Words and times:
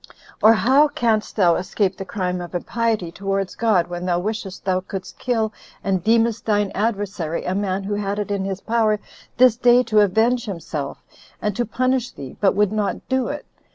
Or 0.41 0.53
how 0.53 0.87
canst 0.87 1.35
thou 1.35 1.53
escape 1.57 1.95
the 1.97 2.05
crime 2.05 2.41
of 2.41 2.55
impiety 2.55 3.11
towards 3.11 3.53
God, 3.53 3.85
when 3.85 4.03
thou 4.07 4.17
wishest 4.17 4.65
thou 4.65 4.79
couldst 4.79 5.19
kill, 5.19 5.53
and 5.83 6.03
deemest 6.03 6.43
thine 6.47 6.71
adversary, 6.73 7.45
a 7.45 7.53
man 7.53 7.83
who 7.83 7.93
had 7.93 8.17
it 8.17 8.31
in 8.31 8.43
his 8.43 8.61
power 8.61 8.99
this 9.37 9.55
day 9.57 9.83
to 9.83 9.99
avenge 9.99 10.45
himself, 10.45 11.03
and 11.39 11.55
to 11.55 11.67
punish 11.67 12.09
thee, 12.13 12.35
but 12.41 12.55
would 12.55 12.71
not 12.71 13.07
do 13.09 13.27
it? 13.27 13.45